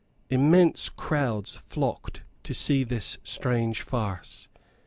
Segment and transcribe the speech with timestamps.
[0.31, 4.47] Immense crowds flocked to see this strange farce.